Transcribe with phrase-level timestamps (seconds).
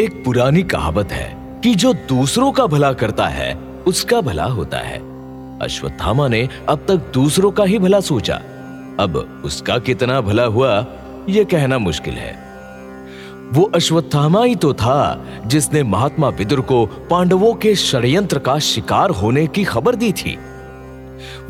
[0.00, 3.54] एक पुरानी कहावत है कि जो दूसरों का भला करता है,
[3.86, 4.98] उसका भला होता है।
[5.58, 8.34] अश्वत्थामा ने अब तक दूसरों का ही भला सोचा।
[9.00, 10.86] अब उसका कितना भला हुआ
[11.28, 12.32] यह कहना मुश्किल है।
[13.52, 19.46] वो अश्वत्थामा ही तो था, जिसने महात्मा विदुर को पांडवों के षड्यंत्र का शिकार होने
[19.46, 20.38] की खबर दी थी।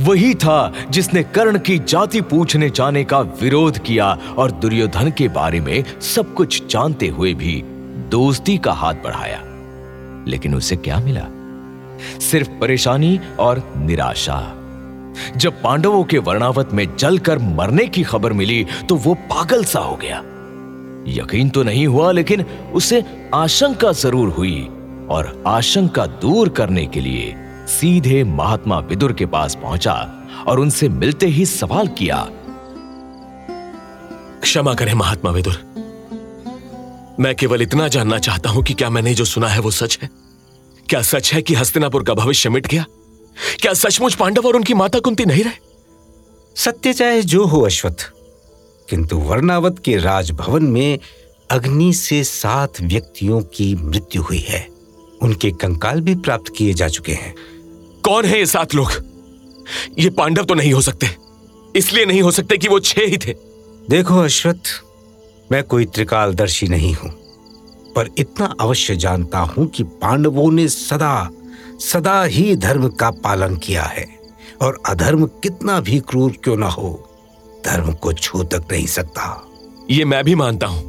[0.00, 5.60] वही था जिसने कर्ण की जाति पूछने जाने का विरोध किया और दुर्योधन के बारे
[5.60, 7.64] में सब कुछ जानते हुए भी
[8.10, 9.42] दोस्ती का हाथ बढ़ाया।
[10.28, 11.26] लेकिन उसे क्या मिला?
[12.20, 14.40] सिर्फ़ परेशानी और निराशा।
[15.36, 19.96] जब पांडवों के वर्णावत में जलकर मरने की खबर मिली तो वो पागल सा हो
[19.96, 20.22] गया।
[21.08, 22.44] यकीन तो नहीं हुआ, लेकिन
[22.74, 24.68] उसे आशंका ज़रूर हुई
[25.10, 27.34] और आशंका दूर करने के लिए
[27.68, 29.94] सीधे महात्मा विदुर के पास पहुँचा
[30.48, 32.26] और उनसे मिलते ही सवाल किया,
[34.42, 35.62] क्षमा करें महात्मा विदुर
[37.20, 40.10] मैं केवल इतना जानना चाहता हूँ कि क्या मैंने जो सुना है वो सच है?
[40.88, 42.84] क्या सच है कि हस्तिनापुर का भविष्य मिट गया?
[43.60, 45.52] क्या सचमुच पांडव और उनकी माता कुंती नहीं रहे?
[46.56, 48.12] सत्य चाहे जो हो अश्वत्थ
[48.90, 50.98] किंतु वर्णावत के राजभवन में
[51.50, 54.66] अग्नि से सात व्यक्तियों की मृत्यु हुई है।
[55.22, 57.34] उनके कंकाल भी प्राप्त किए जा चुके हैं।
[58.04, 58.92] कौन है ये सात लोग?
[59.98, 61.08] ये पांडव तो नहीं हो सकते।
[61.76, 63.34] इसलिए नहीं हो सकते कि वो छह ही थे।
[63.90, 64.82] देखो अश्वत्थ
[65.52, 67.10] मैं कोई त्रिकालदर्शी नहीं हूँ
[67.96, 71.30] पर इतना अवश्य जानता हूँ कि पांडवों ने सदा
[71.80, 74.06] सदा ही धर्म का पालन किया है।
[74.62, 76.90] और अधर्म कितना भी क्रूर क्यों ना हो
[77.64, 79.24] धर्म को छू तक नहीं सकता।
[79.90, 80.82] ये मैं भी मानता हूँ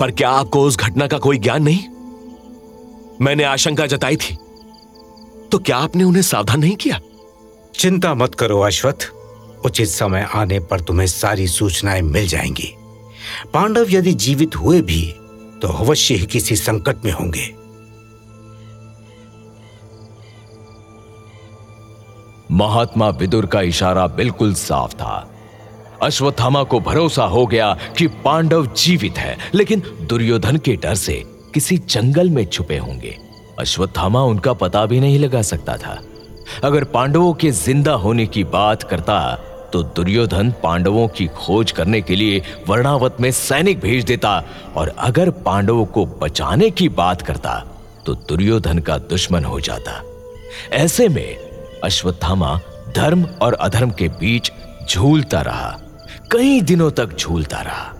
[0.00, 1.84] पर क्या आपको उस घटना का कोई ज्ञान नहीं?
[3.20, 4.36] मैंने आशंका जताई थी
[5.52, 7.00] तो क्या आपने उन्हें सावधान नहीं किया?
[7.74, 9.10] चिंता मत करो अश्वत्थ
[9.64, 12.74] उचित समय आने पर तुम्हें सारी सूचनाएँ मिल जाएँगी।
[13.54, 15.02] पांडव यदि जीवित हुए भी
[15.62, 17.54] तो अवश्य ही किसी संकट में होंगे।
[22.50, 25.30] महात्मा विदुर का इशारा बिल्कुल साफ़ था।
[26.02, 31.22] अश्वत्थामा को भरोसा हो गया कि पांडव जीवित है, लेकिन दुर्योधन के डर से
[31.54, 33.16] किसी जंगल में छुपे होंगे।
[33.58, 35.98] अश्वत्थामा उनका पता भी नहीं लगा सकता था।
[36.64, 39.18] अगर पांडवों के ज़िंदा होने की बात करता
[39.76, 44.30] तो दुर्योधन पांडवों की खोज करने के लिए वर्णावत में सैनिक भेज देता
[44.76, 47.52] और अगर पांडवों को बचाने की बात करता
[48.06, 50.02] तो दुर्योधन का दुश्मन हो जाता।
[50.72, 51.36] ऐसे में
[51.84, 52.60] अश्वत्थामा
[52.96, 54.50] धर्म और अधर्म के बीच
[54.90, 55.68] झूलता रहा।
[56.32, 57.92] कई दिनों तक झूलता रहा।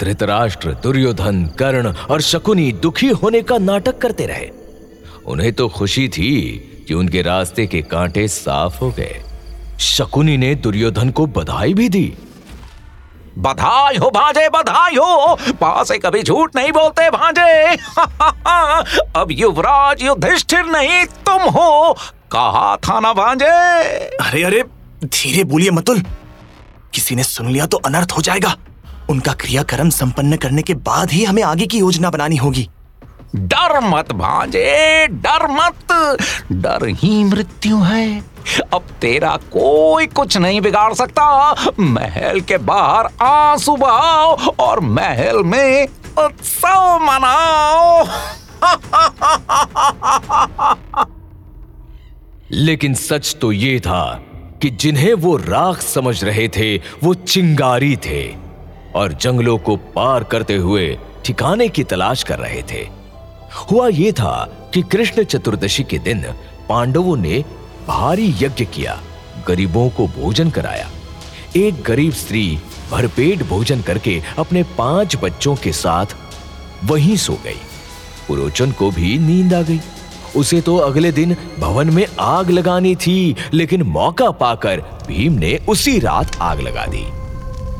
[0.00, 4.50] धृतराष्ट्र, दुर्योधन, कर्ण और शकुनी दुखी होने का नाटक करते रहे।
[5.26, 6.30] उन्हें तो खुशी थी
[6.88, 9.22] कि उनके रास्ते के कांटे साफ़ हो गए।
[9.80, 12.14] शकुनी ने दुर्योधन को बधाई भी दी।
[13.38, 17.76] बधाई हो भांजे बधाई हो। पास से कभी झूठ नहीं बोलते भांजे।
[19.20, 21.92] अब युवराज युधिष्ठिर नहीं तुम हो।
[22.30, 23.46] कहा था ना भांजे?
[24.08, 24.64] अरे अरे
[25.04, 26.02] धीरे बोलिए मतुल।
[26.94, 28.56] किसी ने सुन लिया तो अनर्थ हो जाएगा।
[29.10, 32.70] उनका क्रियाक्रम संपन्न करने के बाद ही हमें आगे की योजना बनानी होगी।
[33.36, 35.92] डर मत भांजे डर मत।
[36.52, 38.33] डर ही मृत्यु है।
[38.72, 45.86] अब तेरा कोई कुछ नहीं बिगाड़ सकता। महल के बाहर आँसू बहाओ और महल में
[46.18, 48.06] उत्सव मनाओ।
[52.50, 54.22] लेकिन सच तो ये था
[54.62, 58.34] कि जिन्हें वो राख समझ रहे थे, वो चिंगारी थे
[58.96, 62.88] और जंगलों को पार करते हुए ठिकाने की तलाश कर रहे थे।
[63.62, 64.34] हुआ ये था
[64.74, 66.22] कि कृष्ण चतुर्दशी के दिन
[66.68, 67.44] पांडवों ने
[67.88, 69.00] भारी यज्ञ किया,
[69.48, 70.88] गरीबों को भोजन कराया।
[71.56, 72.58] एक गरीब स्त्री
[72.90, 76.14] भरपेट भोजन करके अपने पाँच बच्चों के साथ
[76.84, 77.60] वहीं सो गई।
[78.28, 79.80] पुरोचन को भी नींद आ गई।
[80.36, 85.98] उसे तो अगले दिन भवन में आग लगानी थी, लेकिन मौका पाकर भीम ने उसी
[85.98, 87.04] रात आग लगा दी।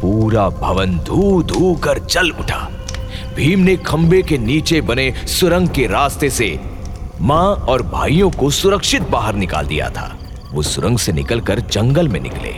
[0.01, 2.61] पूरा भवन धू धू कर जल उठा।
[3.37, 6.49] भीम ने खंबे के नीचे बने सुरंग के रास्ते से
[7.21, 10.07] माँ और भाइयों को सुरक्षित बाहर निकाल दिया था।
[10.53, 12.53] वो सुरंग से निकलकर जंगल में निकले।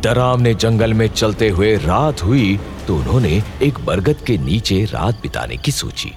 [0.00, 5.56] डरावने जंगल में चलते हुए रात हुई तो उन्होंने एक बरगद के नीचे रात बिताने
[5.56, 6.12] की सोची।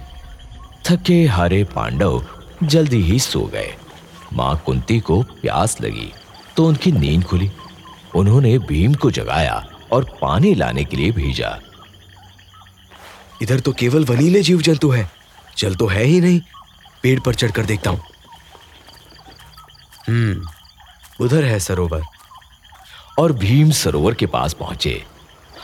[0.85, 2.23] थके हारे पांडव
[2.63, 3.73] जल्दी ही सो गए।
[4.33, 6.11] माँ कुंती को प्यास लगी
[6.57, 7.49] तो उनकी नींद खुली।
[8.15, 11.57] उन्होंने भीम को जगाया और पानी लाने के लिए भेजा।
[13.41, 15.09] इधर तो केवल वनीले जीव जंतु है,
[15.57, 16.41] जल तो है ही नहीं।
[17.03, 18.01] पेड़ पर चढ़कर देखता हूँ।
[20.09, 20.47] हम्म
[21.25, 22.03] उधर है सरोवर।
[23.19, 25.03] और भीम सरोवर के पास पहुँचे।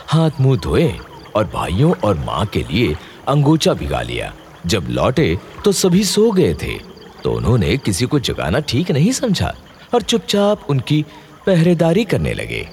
[0.06, 0.98] हाथ मुँह धोए
[1.36, 2.96] और भाइयों और माँ के लिए
[3.28, 4.32] अंगोचा भिगा लिया।
[4.66, 6.78] जब लौटे तो सभी सो गए थे।
[7.24, 9.54] तो उन्होंने किसी को जगाना ठीक नहीं समझा
[9.94, 11.04] और चुपचाप उनकी
[11.46, 12.68] पहरेदारी करने लगे।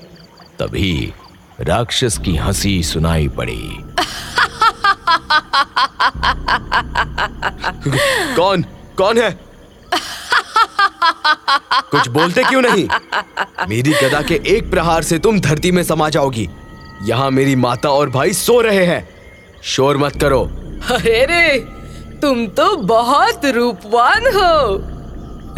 [0.59, 1.13] तभी
[1.61, 3.94] राक्षस की हँसी सुनाई पड़ी।
[8.35, 8.65] कौन?
[8.97, 9.39] कौन है?
[11.91, 12.87] कुछ बोलते क्यों नहीं?
[13.69, 16.49] मेरी गदा के एक प्रहार से तुम धरती में समा जाओगी।
[17.03, 19.09] यहाँ मेरी माता और भाई सो रहे हैं।
[19.63, 20.43] शोर मत करो।
[20.91, 21.59] अरे रे,
[22.21, 24.95] तुम तो बहुत रूपवान हो।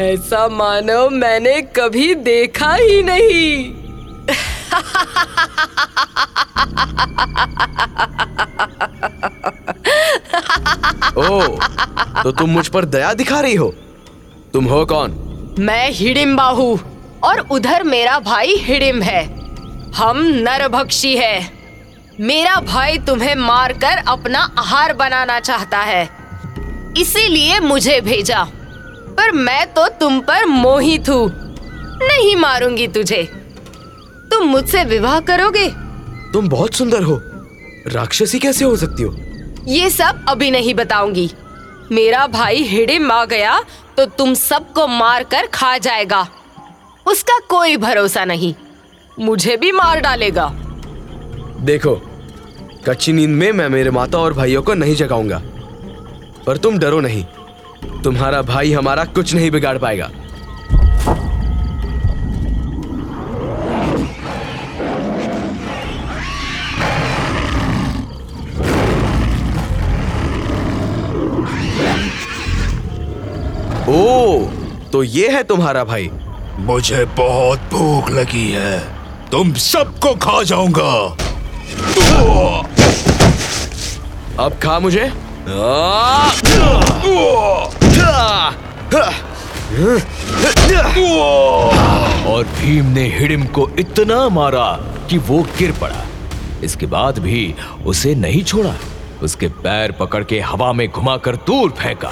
[0.04, 3.74] ऐसा मानव मैंने कभी देखा ही नहीं।
[11.18, 11.58] ओ
[12.24, 13.76] तो तुम मुझ पर दया दिखा रही हो?
[14.54, 15.12] तुम हो कौन?
[15.60, 16.80] मैं हिडिम्बा हूँ,
[17.24, 19.38] और उधर मेरा भाई हिडिम है।
[19.96, 21.52] हम नरभक्षी है।
[22.20, 26.10] मेरा भाई तुम्हें मारकर अपना आहार बनाना चाहता है।
[26.98, 28.48] इसीलिए मुझे भेजा।
[29.18, 31.32] पर मैं तो तुम पर मोहित हूँ।
[32.04, 33.30] नहीं मारूँगी तुझे।
[34.32, 35.87] तुम मुझसे विवाह करोगे?
[36.38, 37.22] तुम बहुत सुंदर हो।
[37.88, 39.16] राक्षसी कैसे हो सकती हो?
[39.68, 41.32] ये सब अभी नहीं बताऊँगी।
[41.92, 43.60] मेरा भाई हिडिम आ गया
[43.98, 46.28] तो तुम सबको मार कर खा जाएगा।
[47.08, 48.54] उसका कोई भरोसा नहीं।
[49.20, 50.48] मुझे भी मार डालेगा।
[51.60, 51.96] देखो
[52.88, 55.42] कच्ची नींद में मैं मेरे माता और भाइयों को नहीं जगाऊँगा।
[56.48, 57.24] पर तुम डरो नहीं।
[58.02, 60.12] तुम्हारा भाई हमारा कुछ नहीं बिगाड़ पाएगा।
[74.98, 76.10] तो ये है तुम्हारा भाई।
[76.60, 78.80] मुझे बहुत भूख लगी है।
[79.32, 81.18] तुम सबको खा जाऊँगा।
[84.44, 85.10] अब खा मुझे।
[92.28, 94.72] और भीम ने हिडिम को इतना मारा
[95.10, 96.06] कि वो गिर पड़ा।
[96.64, 97.56] इसके बाद भी
[97.86, 98.74] उसे नहीं छोड़ा।
[99.24, 102.12] उसके पैर पकड़ के हवा में घुमाकर दूर फेंका।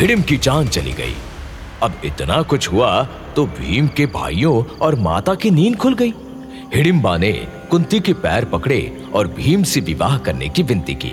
[0.00, 1.14] हिडिम की जान चली गई।
[1.82, 3.02] अब इतना कुछ हुआ
[3.36, 6.12] तो भीम के भाइयों और माता की नींद खुल गई।
[6.74, 7.32] हिडिम्बा ने
[7.70, 8.80] कुंती के पैर पकड़े
[9.14, 11.12] और भीम से विवाह करने की विनती की।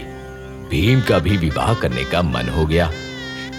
[0.69, 2.91] भीम का भी विवाह करने का मन हो गया।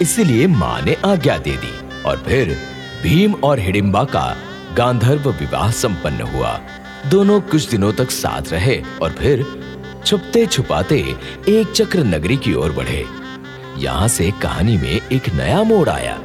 [0.00, 2.56] इसलिए माँ ने आज्ञा दे दी और फिर
[3.03, 4.37] भीम और हिडिम्बा का
[4.76, 6.61] गांधर्व विवाह संपन्न हुआ।
[7.06, 9.47] दोनों कुछ दिनों तक साथ रहे और फिर
[10.08, 11.14] छुपते छुपाते
[11.49, 13.05] एक चक्र नगरी की ओर बढ़े।
[13.78, 16.19] यहाँ से कहानी में एक नया मोड़ आया।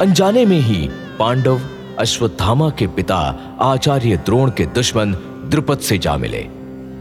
[0.00, 1.60] अनजाने में ही पांडव
[1.98, 3.16] अश्वत्थामा के पिता
[3.60, 5.12] आचार्य द्रोण के दुश्मन
[5.50, 6.38] द्रुपद से जा मिले।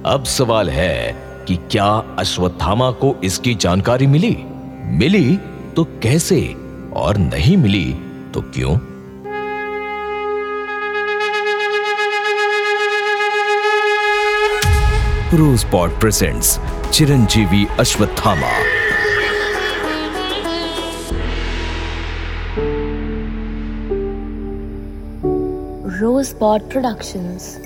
[0.06, 1.16] अब सवाल है
[1.48, 4.38] कि क्या अश्वत्थामा को इसकी जानकारी मिली?
[4.86, 5.38] मिली
[5.76, 6.56] तो कैसे?
[6.94, 7.96] और नहीं मिली
[8.34, 8.78] तो क्यों?
[15.34, 16.58] Rose Pod presents
[16.96, 18.48] Chiranjeevi Ashwathama.
[26.00, 27.58] Rosebud Productions.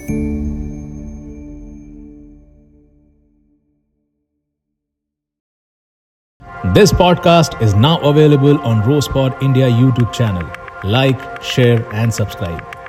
[6.74, 10.50] This podcast is now available on Rosebud India YouTube channel.
[10.84, 12.81] Like, share, and subscribe.